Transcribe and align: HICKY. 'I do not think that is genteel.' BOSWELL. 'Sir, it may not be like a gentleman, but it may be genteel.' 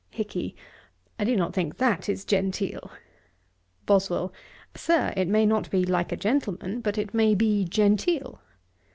HICKY. 0.09 0.55
'I 1.19 1.23
do 1.25 1.35
not 1.35 1.53
think 1.53 1.77
that 1.77 2.09
is 2.09 2.25
genteel.' 2.25 2.89
BOSWELL. 3.85 4.33
'Sir, 4.73 5.13
it 5.15 5.27
may 5.27 5.45
not 5.45 5.69
be 5.69 5.85
like 5.85 6.11
a 6.11 6.17
gentleman, 6.17 6.81
but 6.81 6.97
it 6.97 7.13
may 7.13 7.35
be 7.35 7.63
genteel.' 7.65 8.41